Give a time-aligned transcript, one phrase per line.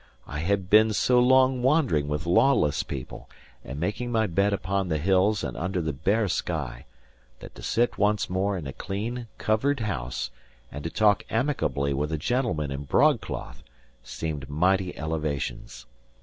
[0.25, 3.29] I had been so long wandering with lawless people,
[3.63, 6.87] and making my bed upon the hills and under the bare sky,
[7.39, 10.31] that to sit once more in a clean, covered house,
[10.71, 13.61] and to talk amicably with a gentleman in broadcloth,
[14.01, 15.85] seemed mighty elevations.